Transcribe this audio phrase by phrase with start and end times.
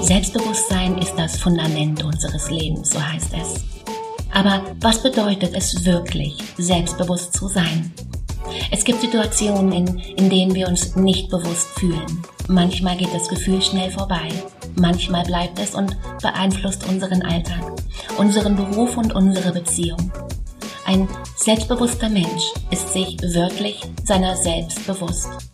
[0.00, 3.64] Selbstbewusstsein ist das Fundament unseres Lebens, so heißt es.
[4.32, 7.92] Aber was bedeutet es wirklich, selbstbewusst zu sein?
[8.70, 12.22] Es gibt Situationen, in, in denen wir uns nicht bewusst fühlen.
[12.48, 14.28] Manchmal geht das Gefühl schnell vorbei.
[14.76, 17.62] Manchmal bleibt es und beeinflusst unseren Alltag,
[18.18, 20.10] unseren Beruf und unsere Beziehung.
[20.86, 25.49] Ein selbstbewusster Mensch ist sich wirklich seiner selbst bewusst.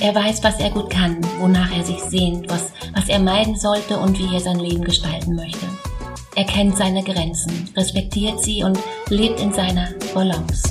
[0.00, 3.96] Er weiß, was er gut kann, wonach er sich sehnt, was, was er meiden sollte
[3.96, 5.66] und wie er sein Leben gestalten möchte.
[6.34, 8.78] Er kennt seine Grenzen, respektiert sie und
[9.08, 10.62] lebt in seiner Balance.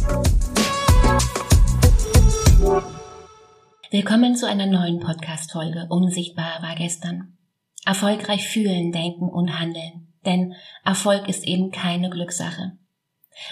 [3.89, 7.37] Willkommen zu einer neuen Podcast-Folge Unsichtbar war gestern.
[7.85, 10.13] Erfolgreich fühlen, denken und handeln.
[10.25, 12.73] Denn Erfolg ist eben keine Glückssache.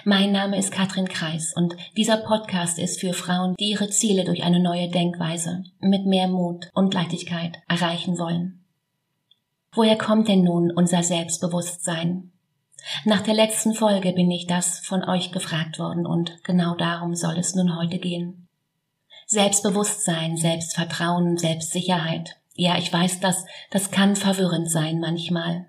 [0.04, 4.44] Mein Name ist Katrin Kreis und dieser Podcast ist für Frauen, die ihre Ziele durch
[4.44, 8.64] eine neue Denkweise mit mehr Mut und Leichtigkeit erreichen wollen.
[9.74, 12.32] Woher kommt denn nun unser Selbstbewusstsein?
[13.06, 17.38] Nach der letzten Folge bin ich das von euch gefragt worden und genau darum soll
[17.38, 18.48] es nun heute gehen.
[19.28, 22.38] Selbstbewusstsein, Selbstvertrauen, Selbstsicherheit.
[22.54, 25.68] Ja, ich weiß, das, das kann verwirrend sein manchmal.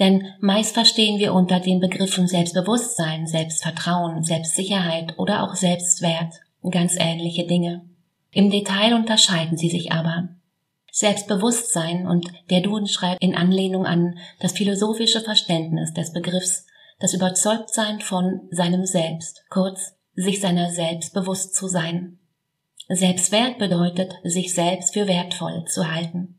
[0.00, 6.34] Denn meist verstehen wir unter den Begriffen Selbstbewusstsein, Selbstvertrauen, Selbstsicherheit oder auch Selbstwert
[6.70, 7.84] ganz ähnliche Dinge.
[8.30, 10.28] Im Detail unterscheiden sie sich aber.
[10.90, 16.66] Selbstbewusstsein und der Duden schreibt in Anlehnung an das philosophische Verständnis des Begriffs
[17.00, 22.18] das Überzeugtsein von seinem Selbst, kurz sich seiner selbst bewusst zu sein.
[22.88, 26.33] Selbstwert bedeutet, sich selbst für wertvoll zu halten.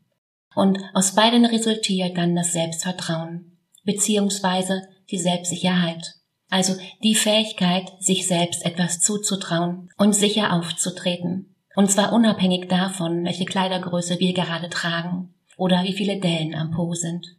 [0.56, 6.14] Und aus beiden resultiert dann das Selbstvertrauen, beziehungsweise die Selbstsicherheit.
[6.48, 11.54] Also die Fähigkeit, sich selbst etwas zuzutrauen und sicher aufzutreten.
[11.74, 16.94] Und zwar unabhängig davon, welche Kleidergröße wir gerade tragen oder wie viele Dellen am Po
[16.94, 17.36] sind.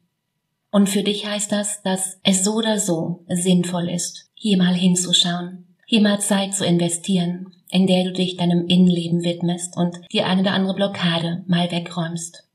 [0.70, 5.76] Und für dich heißt das, dass es so oder so sinnvoll ist, hier mal hinzuschauen,
[5.88, 10.42] hier mal Zeit zu investieren, in der du dich deinem Innenleben widmest und dir eine
[10.42, 12.47] oder andere Blockade mal wegräumst.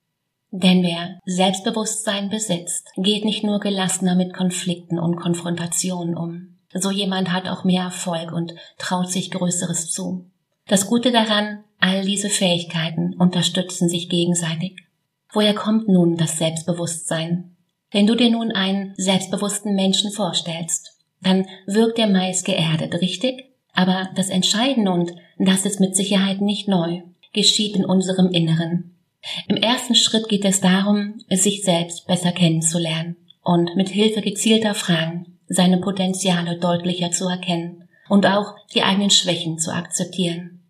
[0.55, 6.59] Denn wer Selbstbewusstsein besitzt, geht nicht nur gelassener mit Konflikten und Konfrontationen um.
[6.75, 10.27] So jemand hat auch mehr Erfolg und traut sich Größeres zu.
[10.67, 14.77] Das Gute daran, all diese Fähigkeiten unterstützen sich gegenseitig.
[15.33, 17.57] Woher kommt nun das Selbstbewusstsein?
[17.91, 23.53] Wenn du dir nun einen selbstbewussten Menschen vorstellst, dann wirkt er meist geerdet, richtig?
[23.73, 27.03] Aber das Entscheidende, und das ist mit Sicherheit nicht neu,
[27.33, 28.91] geschieht in unserem Inneren.
[29.49, 35.38] Im ersten Schritt geht es darum, sich selbst besser kennenzulernen und mit Hilfe gezielter Fragen
[35.47, 40.62] seine Potenziale deutlicher zu erkennen und auch die eigenen Schwächen zu akzeptieren.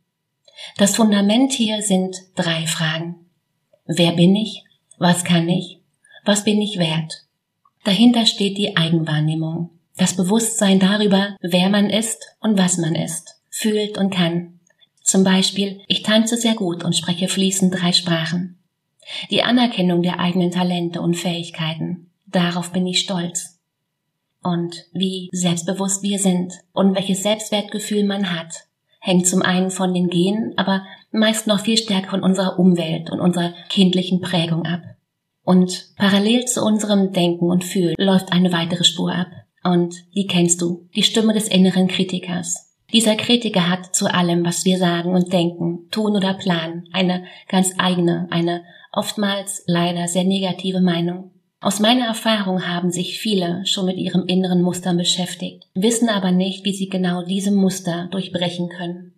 [0.77, 3.27] Das Fundament hier sind drei Fragen.
[3.87, 4.65] Wer bin ich?
[4.99, 5.81] Was kann ich?
[6.25, 7.25] Was bin ich wert?
[7.85, 13.99] Dahinter steht die Eigenwahrnehmung, das Bewusstsein darüber, wer man ist und was man ist, fühlt
[13.99, 14.61] und kann,
[15.13, 18.59] zum Beispiel, ich tanze sehr gut und spreche fließend drei Sprachen.
[19.31, 23.61] Die Anerkennung der eigenen Talente und Fähigkeiten, darauf bin ich stolz.
[24.43, 28.65] Und wie selbstbewusst wir sind und welches Selbstwertgefühl man hat,
[29.01, 33.21] hängt zum einen von den Genen, aber meist noch viel stärker von unserer Umwelt und
[33.21, 34.81] unserer kindlichen Prägung ab.
[35.45, 39.29] Und parallel zu unserem Denken und Fühlen läuft eine weitere Spur ab.
[39.63, 42.72] Und die kennst du, die Stimme des inneren Kritikers.
[42.93, 47.73] Dieser Kritiker hat zu allem, was wir sagen und denken, tun oder planen, eine ganz
[47.79, 51.31] eigene, eine oftmals leider sehr negative Meinung.
[51.61, 56.65] Aus meiner Erfahrung haben sich viele schon mit ihrem inneren Mustern beschäftigt, wissen aber nicht,
[56.65, 59.15] wie sie genau diese Muster durchbrechen können.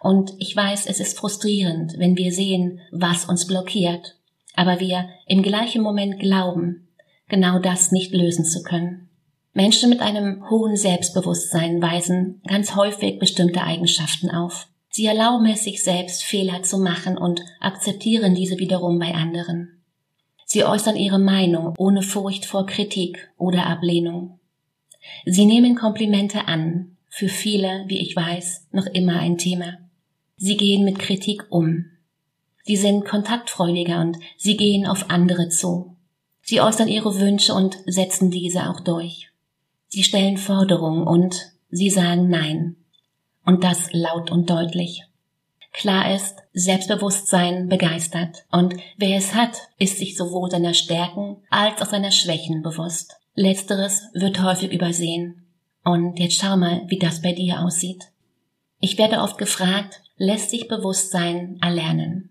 [0.00, 4.16] Und ich weiß, es ist frustrierend, wenn wir sehen, was uns blockiert,
[4.54, 6.88] aber wir im gleichen Moment glauben,
[7.28, 9.08] genau das nicht lösen zu können.
[9.56, 14.66] Menschen mit einem hohen Selbstbewusstsein weisen ganz häufig bestimmte Eigenschaften auf.
[14.90, 19.80] Sie erlauben es sich selbst, Fehler zu machen und akzeptieren diese wiederum bei anderen.
[20.44, 24.40] Sie äußern ihre Meinung ohne Furcht vor Kritik oder Ablehnung.
[25.24, 29.78] Sie nehmen Komplimente an, für viele, wie ich weiß, noch immer ein Thema.
[30.36, 31.86] Sie gehen mit Kritik um.
[32.64, 35.96] Sie sind kontaktfreudiger und sie gehen auf andere zu.
[36.42, 39.30] Sie äußern ihre Wünsche und setzen diese auch durch.
[39.94, 42.74] Sie stellen Forderungen und sie sagen Nein.
[43.44, 45.04] Und das laut und deutlich.
[45.72, 48.44] Klar ist, Selbstbewusstsein begeistert.
[48.50, 53.14] Und wer es hat, ist sich sowohl seiner Stärken als auch seiner Schwächen bewusst.
[53.36, 55.46] Letzteres wird häufig übersehen.
[55.84, 58.06] Und jetzt schau mal, wie das bei dir aussieht.
[58.80, 62.30] Ich werde oft gefragt, lässt sich Bewusstsein erlernen?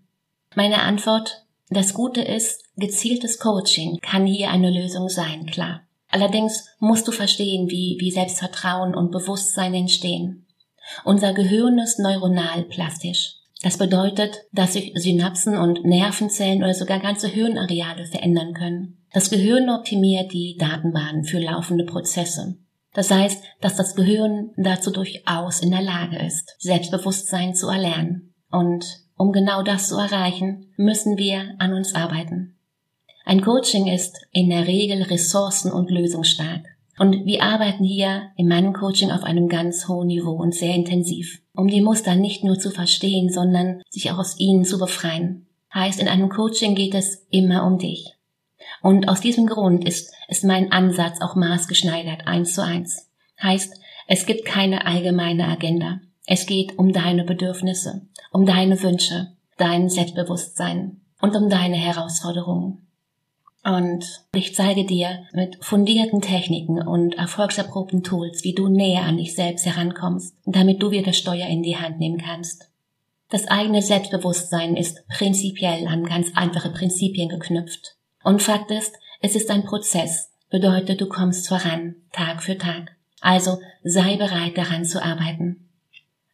[0.54, 5.83] Meine Antwort, Das Gute ist, gezieltes Coaching kann hier eine Lösung sein, klar.
[6.14, 10.46] Allerdings musst du verstehen, wie, wie Selbstvertrauen und Bewusstsein entstehen.
[11.04, 13.32] Unser Gehirn ist neuronal plastisch.
[13.62, 18.98] Das bedeutet, dass sich Synapsen und Nervenzellen oder sogar ganze Hirnareale verändern können.
[19.12, 22.58] Das Gehirn optimiert die Datenbahnen für laufende Prozesse.
[22.92, 28.32] Das heißt, dass das Gehirn dazu durchaus in der Lage ist, Selbstbewusstsein zu erlernen.
[28.52, 28.86] Und
[29.16, 32.53] um genau das zu erreichen, müssen wir an uns arbeiten.
[33.24, 36.66] Ein Coaching ist in der Regel ressourcen- und lösungsstark.
[36.98, 41.40] Und wir arbeiten hier in meinem Coaching auf einem ganz hohen Niveau und sehr intensiv,
[41.54, 45.46] um die Muster nicht nur zu verstehen, sondern sich auch aus ihnen zu befreien.
[45.72, 48.14] Heißt, in einem Coaching geht es immer um dich.
[48.82, 53.10] Und aus diesem Grund ist, ist mein Ansatz auch maßgeschneidert, eins zu eins.
[53.42, 53.74] Heißt,
[54.06, 56.00] es gibt keine allgemeine Agenda.
[56.26, 62.86] Es geht um deine Bedürfnisse, um deine Wünsche, dein Selbstbewusstsein und um deine Herausforderungen.
[63.64, 69.34] Und ich zeige dir mit fundierten Techniken und erfolgserprobten Tools, wie du näher an dich
[69.34, 72.68] selbst herankommst, damit du wieder Steuer in die Hand nehmen kannst.
[73.30, 77.96] Das eigene Selbstbewusstsein ist prinzipiell an ganz einfache Prinzipien geknüpft.
[78.22, 82.94] Und Fakt ist, es ist ein Prozess, bedeutet du kommst voran, Tag für Tag.
[83.22, 85.70] Also sei bereit daran zu arbeiten.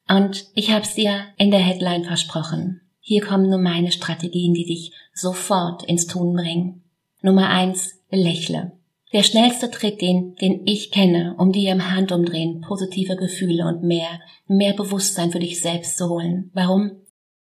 [0.09, 2.81] Und ich hab's dir in der Headline versprochen.
[2.99, 6.83] Hier kommen nur meine Strategien, die dich sofort ins Tun bringen.
[7.23, 8.73] Nummer eins, lächle.
[9.13, 14.21] Der schnellste Trick, den, den ich kenne, um dir im Handumdrehen positive Gefühle und mehr,
[14.47, 16.51] mehr Bewusstsein für dich selbst zu holen.
[16.55, 16.93] Warum?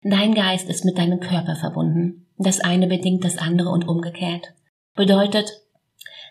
[0.02, 2.26] Dein Geist ist mit deinem Körper verbunden.
[2.38, 4.54] Das eine bedingt das andere und umgekehrt.
[4.96, 5.62] Bedeutet,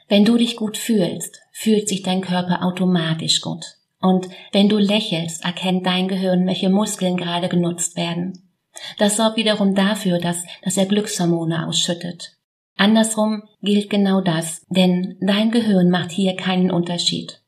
[0.08, 3.64] wenn du dich gut fühlst, fühlt sich dein Körper automatisch gut.
[4.00, 8.50] Und wenn du lächelst, erkennt dein Gehirn, welche Muskeln gerade genutzt werden.
[8.98, 12.36] Das sorgt wiederum dafür, dass, dass er Glückshormone ausschüttet.
[12.80, 17.42] Andersrum gilt genau das, denn dein Gehirn macht hier keinen Unterschied.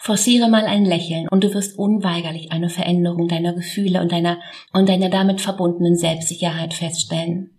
[0.00, 4.38] Forciere mal ein Lächeln und du wirst unweigerlich eine Veränderung deiner Gefühle und deiner,
[4.72, 7.50] und deiner damit verbundenen Selbstsicherheit feststellen.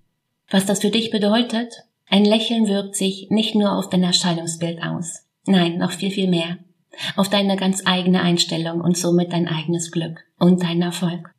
[0.49, 1.83] Was das für dich bedeutet?
[2.09, 5.23] Ein Lächeln wirkt sich nicht nur auf dein Erscheinungsbild aus.
[5.45, 6.57] Nein, noch viel, viel mehr
[7.15, 11.33] auf deine ganz eigene Einstellung und somit dein eigenes Glück und dein Erfolg.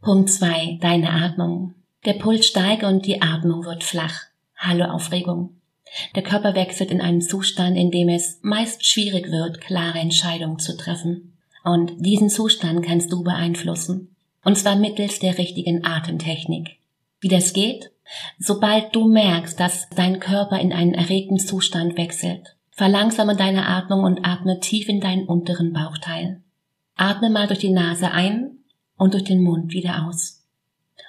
[0.00, 1.74] Punkt zwei: Deine Atmung.
[2.06, 4.27] Der Puls steigt und die Atmung wird flach.
[4.60, 5.50] Hallo Aufregung.
[6.16, 10.76] Der Körper wechselt in einen Zustand, in dem es meist schwierig wird, klare Entscheidungen zu
[10.76, 11.38] treffen.
[11.62, 14.16] Und diesen Zustand kannst du beeinflussen.
[14.44, 16.78] Und zwar mittels der richtigen Atemtechnik.
[17.20, 17.92] Wie das geht?
[18.40, 24.24] Sobald du merkst, dass dein Körper in einen erregten Zustand wechselt, Verlangsame deine Atmung und
[24.24, 26.42] atme tief in deinen unteren Bauchteil.
[26.96, 28.58] Atme mal durch die Nase ein
[28.96, 30.37] und durch den Mund wieder aus.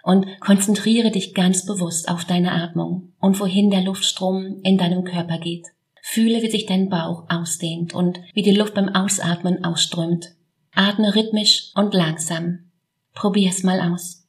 [0.03, 5.37] Und konzentriere dich ganz bewusst auf deine Atmung und wohin der Luftstrom in deinem Körper
[5.37, 5.67] geht.
[6.01, 10.35] Fühle, wie sich dein Bauch ausdehnt und wie die Luft beim Ausatmen ausströmt.
[10.73, 12.71] Atme rhythmisch und langsam.
[13.13, 14.25] Probier's mal aus.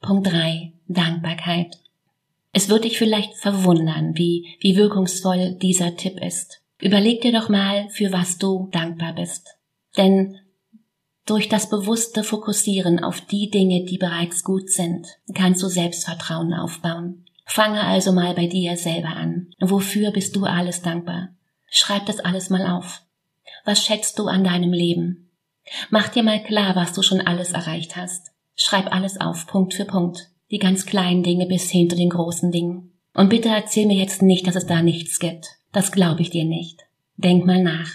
[0.00, 0.72] Punkt 3.
[0.88, 1.78] Dankbarkeit.
[2.52, 6.62] Es wird dich vielleicht verwundern, wie, wie wirkungsvoll dieser Tipp ist.
[6.80, 9.56] Überleg dir doch mal, für was du dankbar bist.
[9.96, 10.38] Denn
[11.26, 17.24] durch das bewusste Fokussieren auf die Dinge, die bereits gut sind, kannst du Selbstvertrauen aufbauen.
[17.44, 19.48] Fange also mal bei dir selber an.
[19.60, 21.28] Wofür bist du alles dankbar?
[21.68, 23.02] Schreib das alles mal auf.
[23.64, 25.30] Was schätzt du an deinem Leben?
[25.90, 28.32] Mach dir mal klar, was du schon alles erreicht hast.
[28.54, 32.52] Schreib alles auf, Punkt für Punkt die ganz kleinen Dinge bis hin zu den großen
[32.52, 32.92] Dingen.
[33.14, 35.48] Und bitte erzähl mir jetzt nicht, dass es da nichts gibt.
[35.72, 36.82] Das glaube ich dir nicht.
[37.16, 37.90] Denk mal nach.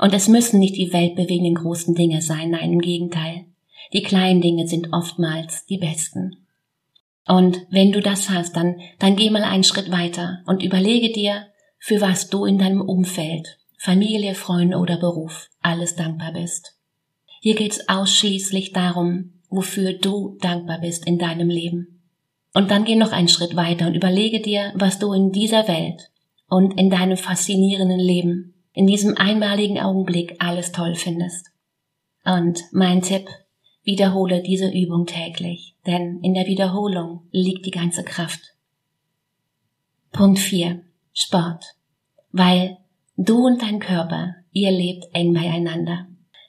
[0.00, 3.44] Und es müssen nicht die weltbewegenden großen Dinge sein, nein, im Gegenteil.
[3.92, 6.46] Die kleinen Dinge sind oftmals die besten.
[7.26, 11.48] Und wenn du das hast, dann, dann geh mal einen Schritt weiter und überlege dir,
[11.78, 16.78] für was du in deinem Umfeld, Familie, Freunde oder Beruf, alles dankbar bist.
[17.42, 22.00] Hier geht's ausschließlich darum, wofür du dankbar bist in deinem Leben.
[22.54, 26.10] Und dann geh noch einen Schritt weiter und überlege dir, was du in dieser Welt
[26.48, 31.46] und in deinem faszinierenden Leben, in diesem einmaligen Augenblick alles toll findest.
[32.24, 33.28] Und mein Tipp,
[33.82, 38.40] wiederhole diese Übung täglich, denn in der Wiederholung liegt die ganze Kraft.
[40.12, 40.82] Punkt 4.
[41.12, 41.64] Sport.
[42.32, 42.78] Weil
[43.16, 46.06] du und dein Körper, ihr lebt eng beieinander.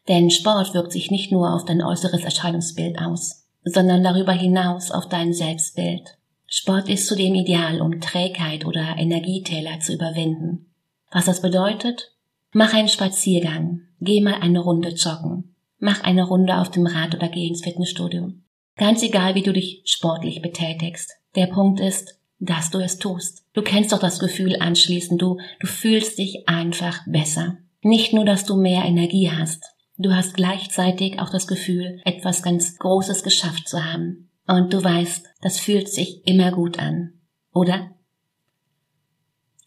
[0.08, 5.08] Denn Sport wirkt sich nicht nur auf dein äußeres Erscheinungsbild aus, sondern darüber hinaus auf
[5.08, 6.18] dein Selbstbild.
[6.48, 10.71] Sport ist zudem ideal, um Trägheit oder Energietäler zu überwinden.
[11.12, 12.13] Was das bedeutet?
[12.53, 17.30] Mach einen Spaziergang, geh mal eine Runde joggen, mach eine Runde auf dem Rad oder
[17.30, 18.34] geh ins Fitnessstudio.
[18.77, 21.12] Ganz egal, wie du dich sportlich betätigst.
[21.36, 23.44] Der Punkt ist, dass du es tust.
[23.53, 27.58] Du kennst doch das Gefühl anschließend, du, du fühlst dich einfach besser.
[27.82, 29.63] Nicht nur, dass du mehr Energie hast,
[29.98, 34.30] du hast gleichzeitig auch das Gefühl, etwas ganz Großes geschafft zu haben.
[34.48, 37.13] Und du weißt, das fühlt sich immer gut an.
[37.53, 37.91] Oder?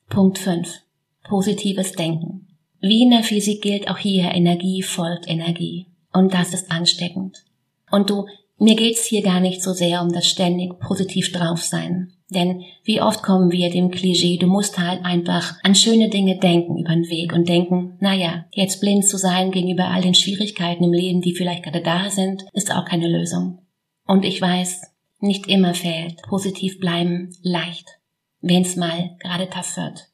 [0.08, 0.83] Punkt 5.
[1.25, 2.47] Positives Denken.
[2.81, 5.87] Wie in der Physik gilt auch hier Energie folgt Energie.
[6.12, 7.45] Und das ist ansteckend.
[7.90, 8.26] Und du,
[8.59, 12.12] mir geht's hier gar nicht so sehr um das ständig positiv drauf sein.
[12.31, 16.78] Denn wie oft kommen wir dem Klischee, du musst halt einfach an schöne Dinge denken
[16.78, 20.93] über den Weg und denken, naja, jetzt blind zu sein gegenüber all den Schwierigkeiten im
[20.93, 23.61] Leben, die vielleicht gerade da sind, ist auch keine Lösung.
[24.07, 24.83] Und ich weiß,
[25.21, 27.88] nicht immer fällt positiv bleiben leicht,
[28.40, 30.09] wenn's mal gerade tough wird.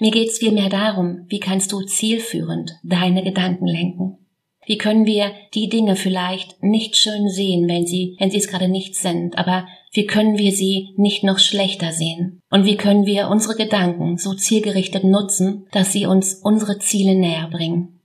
[0.00, 4.16] Mir geht's vielmehr darum, wie kannst du zielführend deine Gedanken lenken?
[4.64, 8.68] Wie können wir die Dinge vielleicht nicht schön sehen, wenn sie, wenn sie es gerade
[8.68, 12.40] nicht sind, aber wie können wir sie nicht noch schlechter sehen?
[12.50, 17.48] Und wie können wir unsere Gedanken so zielgerichtet nutzen, dass sie uns unsere Ziele näher
[17.50, 18.00] bringen?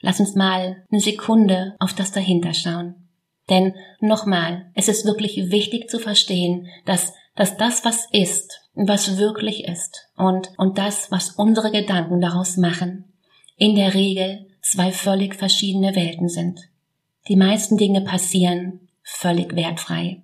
[0.00, 2.94] Lass uns mal eine Sekunde auf das dahinter schauen.
[3.50, 9.64] Denn nochmal, es ist wirklich wichtig zu verstehen, dass, dass das, was ist, was wirklich
[9.64, 13.04] ist und, und das, was unsere Gedanken daraus machen,
[13.56, 16.60] in der Regel zwei völlig verschiedene Welten sind.
[17.28, 20.22] Die meisten Dinge passieren völlig wertfrei.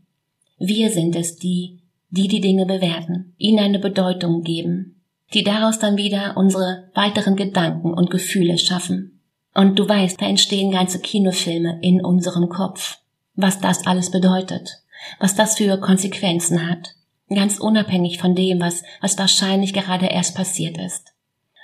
[0.59, 1.78] Wir sind es, die,
[2.11, 5.00] die die Dinge bewerten, ihnen eine Bedeutung geben,
[5.33, 9.21] die daraus dann wieder unsere weiteren Gedanken und Gefühle schaffen.
[9.54, 12.99] Und du weißt, da entstehen ganze Kinofilme in unserem Kopf,
[13.35, 14.83] was das alles bedeutet,
[15.19, 16.95] was das für Konsequenzen hat,
[17.34, 21.12] ganz unabhängig von dem, was, was wahrscheinlich gerade erst passiert ist.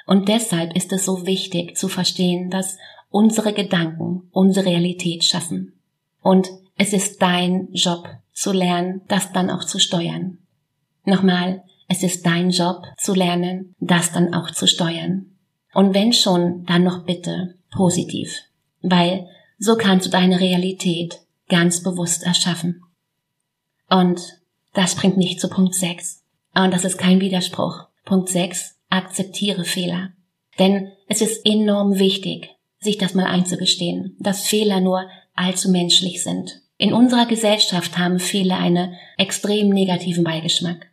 [0.06, 2.78] Und deshalb ist es so wichtig zu verstehen, dass
[3.10, 5.72] unsere Gedanken unsere Realität schaffen.
[6.22, 10.38] Und es ist dein Job zu lernen, das dann auch zu steuern.
[11.04, 15.36] Nochmal, es ist dein Job zu lernen, das dann auch zu steuern.
[15.72, 18.32] Und wenn schon, dann noch bitte positiv.
[18.82, 19.26] Weil
[19.58, 22.82] so kannst du deine Realität ganz bewusst erschaffen.
[23.88, 24.20] Und
[24.76, 26.22] das bringt mich zu Punkt 6.
[26.54, 27.86] Und das ist kein Widerspruch.
[28.04, 30.10] Punkt 6 akzeptiere Fehler.
[30.58, 36.60] Denn es ist enorm wichtig, sich das mal einzugestehen, dass Fehler nur allzu menschlich sind.
[36.76, 40.90] In unserer Gesellschaft haben Fehler einen extrem negativen Beigeschmack.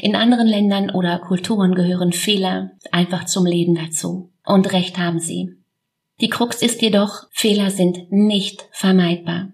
[0.00, 4.30] In anderen Ländern oder Kulturen gehören Fehler einfach zum Leben dazu.
[4.44, 5.56] Und recht haben sie.
[6.20, 9.48] Die Krux ist jedoch, Fehler sind nicht vermeidbar.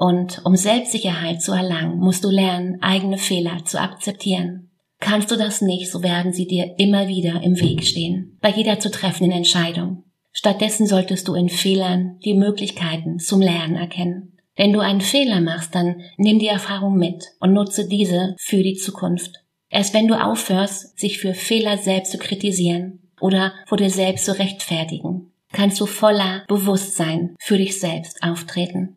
[0.00, 4.70] Und um Selbstsicherheit zu erlangen, musst du lernen, eigene Fehler zu akzeptieren.
[4.98, 8.80] Kannst du das nicht, so werden sie dir immer wieder im Weg stehen, bei jeder
[8.80, 10.04] zu treffenden Entscheidung.
[10.32, 14.38] Stattdessen solltest du in Fehlern die Möglichkeiten zum Lernen erkennen.
[14.56, 18.76] Wenn du einen Fehler machst, dann nimm die Erfahrung mit und nutze diese für die
[18.76, 19.44] Zukunft.
[19.68, 24.38] Erst wenn du aufhörst, sich für Fehler selbst zu kritisieren oder vor dir selbst zu
[24.38, 28.96] rechtfertigen, kannst du voller Bewusstsein für dich selbst auftreten.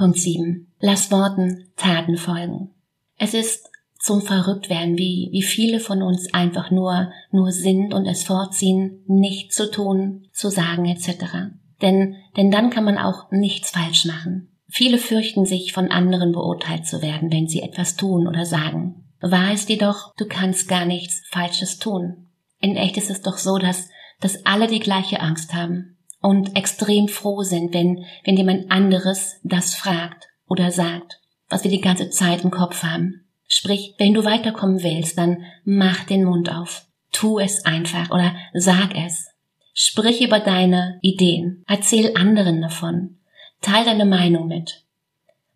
[0.00, 0.66] Punkt 7.
[0.80, 2.70] Lass Worten Taten folgen.
[3.18, 8.22] Es ist zum Verrücktwerden, wie, wie viele von uns einfach nur, nur sind und es
[8.22, 11.52] vorziehen, nicht zu tun, zu sagen etc.
[11.82, 14.48] Denn, denn dann kann man auch nichts falsch machen.
[14.68, 19.04] Viele fürchten sich, von anderen beurteilt zu werden, wenn sie etwas tun oder sagen.
[19.20, 22.30] Wahr ist jedoch, du kannst gar nichts Falsches tun.
[22.58, 27.08] In echt ist es doch so, dass, dass alle die gleiche Angst haben und extrem
[27.08, 32.44] froh sind, wenn, wenn jemand anderes das fragt oder sagt, was wir die ganze Zeit
[32.44, 33.26] im Kopf haben.
[33.46, 36.86] Sprich, wenn du weiterkommen willst, dann mach den Mund auf.
[37.10, 39.28] Tu es einfach oder sag es.
[39.74, 41.64] Sprich über deine Ideen.
[41.66, 43.18] Erzähl anderen davon.
[43.60, 44.84] Teil deine Meinung mit.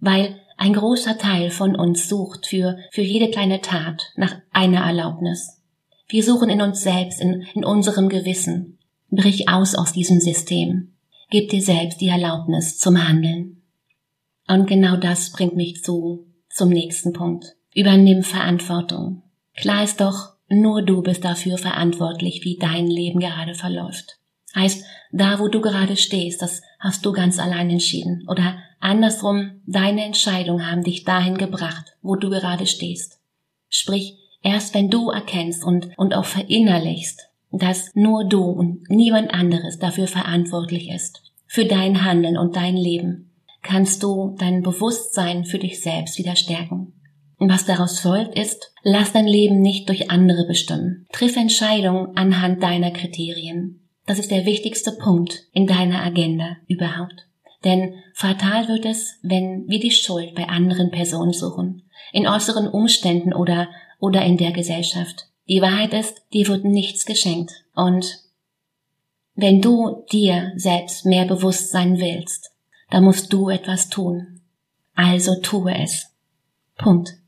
[0.00, 5.60] Weil ein großer Teil von uns sucht für, für jede kleine Tat nach einer Erlaubnis.
[6.08, 8.73] Wir suchen in uns selbst, in, in unserem Gewissen.
[9.14, 10.94] Brich aus aus diesem System.
[11.30, 13.62] Gib dir selbst die Erlaubnis zum Handeln.
[14.46, 17.56] Und genau das bringt mich zu, zum nächsten Punkt.
[17.74, 19.22] Übernimm Verantwortung.
[19.56, 24.18] Klar ist doch, nur du bist dafür verantwortlich, wie dein Leben gerade verläuft.
[24.54, 28.24] Heißt, da wo du gerade stehst, das hast du ganz allein entschieden.
[28.28, 33.20] Oder andersrum, deine Entscheidungen haben dich dahin gebracht, wo du gerade stehst.
[33.68, 39.78] Sprich, erst wenn du erkennst und, und auch verinnerlichst, dass nur du und niemand anderes
[39.78, 43.32] dafür verantwortlich ist, für dein Handeln und dein Leben,
[43.62, 46.92] kannst du dein Bewusstsein für dich selbst wieder stärken.
[47.38, 51.06] Und was daraus folgt ist, lass dein Leben nicht durch andere bestimmen.
[51.12, 53.88] Triff Entscheidungen anhand deiner Kriterien.
[54.06, 57.26] Das ist der wichtigste Punkt in deiner Agenda überhaupt.
[57.64, 61.82] Denn fatal wird es, wenn wir die Schuld bei anderen Personen suchen
[62.12, 63.68] in äußeren Umständen oder,
[63.98, 65.26] oder in der Gesellschaft.
[65.48, 67.52] Die Wahrheit ist, dir wird nichts geschenkt.
[67.74, 68.20] Und
[69.34, 72.52] wenn du dir selbst mehr bewusst sein willst,
[72.90, 74.40] dann musst du etwas tun.
[74.94, 76.06] Also tue es.
[76.76, 77.18] Punkt.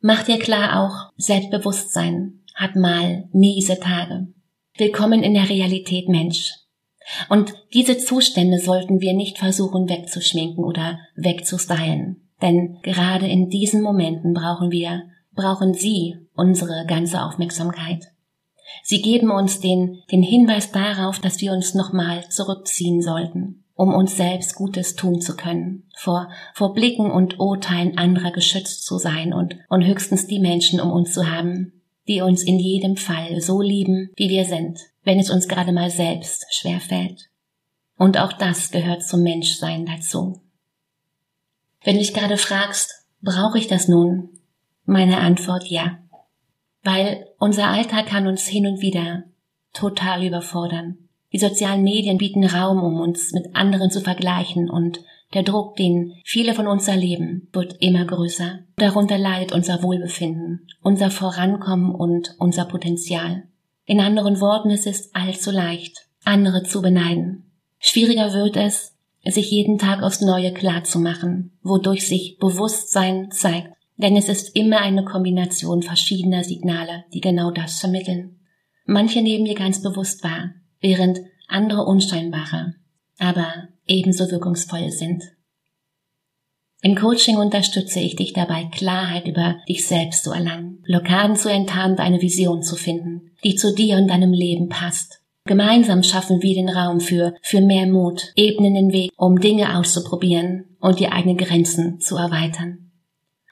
[0.00, 4.28] Mach dir klar auch, Selbstbewusstsein hat mal miese Tage.
[4.76, 6.52] Willkommen in der Realität, Mensch.
[7.28, 12.28] Und diese Zustände sollten wir nicht versuchen wegzuschminken oder wegzustylen.
[12.42, 15.04] Denn gerade in diesen Momenten brauchen wir,
[15.36, 18.06] brauchen Sie unsere ganze Aufmerksamkeit.
[18.82, 24.16] Sie geben uns den, den Hinweis darauf, dass wir uns nochmal zurückziehen sollten, um uns
[24.16, 29.56] selbst Gutes tun zu können, vor, vor Blicken und Urteilen anderer geschützt zu sein und,
[29.68, 34.10] und höchstens die Menschen um uns zu haben, die uns in jedem Fall so lieben,
[34.16, 37.28] wie wir sind, wenn es uns gerade mal selbst schwer fällt.
[37.96, 40.42] Und auch das gehört zum Menschsein dazu.
[41.82, 44.35] Wenn du dich gerade fragst, brauche ich das nun?
[44.86, 45.98] Meine Antwort ja.
[46.82, 49.24] Weil unser Alltag kann uns hin und wieder
[49.72, 50.96] total überfordern.
[51.32, 55.00] Die sozialen Medien bieten Raum, um uns mit anderen zu vergleichen und
[55.34, 58.60] der Druck, den viele von uns erleben, wird immer größer.
[58.76, 63.42] Darunter leidet unser Wohlbefinden, unser Vorankommen und unser Potenzial.
[63.84, 67.50] In anderen Worten, es ist allzu leicht, andere zu beneiden.
[67.80, 73.75] Schwieriger wird es, sich jeden Tag aufs Neue klar zu machen, wodurch sich Bewusstsein zeigt.
[73.96, 78.40] Denn es ist immer eine Kombination verschiedener Signale, die genau das vermitteln.
[78.84, 80.50] Manche nehmen dir ganz bewusst wahr,
[80.80, 82.74] während andere unscheinbarer,
[83.18, 85.22] aber ebenso wirkungsvoll sind.
[86.82, 91.96] Im Coaching unterstütze ich dich dabei, Klarheit über dich selbst zu erlangen, Blockaden zu enttarnen,
[91.96, 95.22] deine Vision zu finden, die zu dir und deinem Leben passt.
[95.46, 100.76] Gemeinsam schaffen wir den Raum für, für mehr Mut, ebnen den Weg, um Dinge auszuprobieren
[100.80, 102.85] und die eigenen Grenzen zu erweitern.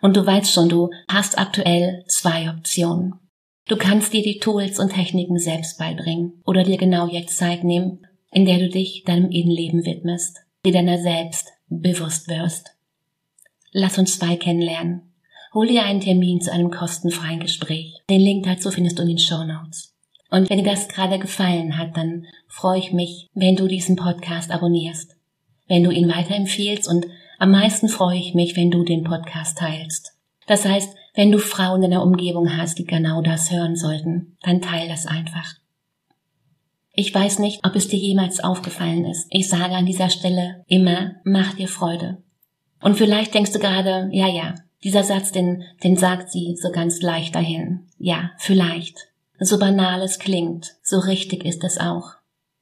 [0.04, 3.14] Und du weißt schon, du hast aktuell zwei Optionen.
[3.66, 8.06] Du kannst dir die Tools und Techniken selbst beibringen oder dir genau jetzt Zeit nehmen,
[8.30, 12.72] in der du dich deinem Innenleben widmest, dir deiner selbst bewusst wirst.
[13.72, 15.14] Lass uns zwei kennenlernen.
[15.54, 17.94] Hol dir einen Termin zu einem kostenfreien Gespräch.
[18.10, 19.94] Den Link dazu findest du in den Show Notes.
[20.30, 24.50] Und wenn dir das gerade gefallen hat, dann freue ich mich, wenn du diesen Podcast
[24.50, 25.16] abonnierst,
[25.66, 27.06] wenn du ihn weiterempfiehlst und
[27.44, 30.14] am meisten freue ich mich, wenn du den Podcast teilst.
[30.46, 34.62] Das heißt, wenn du Frauen in der Umgebung hast, die genau das hören sollten, dann
[34.62, 35.52] teil das einfach.
[36.94, 39.26] Ich weiß nicht, ob es dir jemals aufgefallen ist.
[39.28, 42.16] Ich sage an dieser Stelle immer, mach dir Freude.
[42.80, 47.02] Und vielleicht denkst du gerade, ja, ja, dieser Satz, den, den sagt sie so ganz
[47.02, 47.88] leicht dahin.
[47.98, 49.08] Ja, vielleicht.
[49.38, 52.12] So banal es klingt, so richtig ist es auch.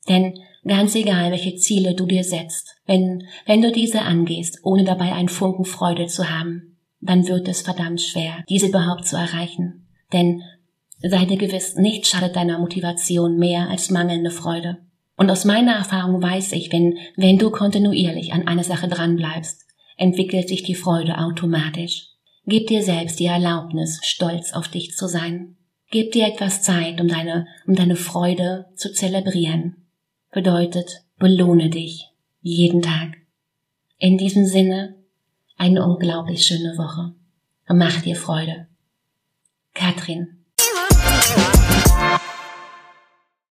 [0.09, 5.13] Denn ganz egal, welche Ziele du dir setzt, wenn, wenn du diese angehst, ohne dabei
[5.13, 9.87] einen Funken Freude zu haben, dann wird es verdammt schwer, diese überhaupt zu erreichen.
[10.13, 10.43] Denn
[11.01, 14.79] sei dir gewiss, nichts schadet deiner Motivation mehr als mangelnde Freude.
[15.17, 19.67] Und aus meiner Erfahrung weiß ich, wenn, wenn du kontinuierlich an einer Sache dranbleibst,
[19.97, 22.09] entwickelt sich die Freude automatisch.
[22.47, 25.57] Gib dir selbst die Erlaubnis, stolz auf dich zu sein.
[25.91, 29.87] Gib dir etwas Zeit, um deine, um deine Freude zu zelebrieren.
[30.33, 32.12] Bedeutet, belohne dich
[32.43, 33.17] jeden Tag.
[33.99, 34.97] In diesem Sinne,
[35.57, 37.15] eine unglaublich schöne Woche.
[37.69, 38.67] Mach dir Freude.
[39.75, 40.45] Katrin.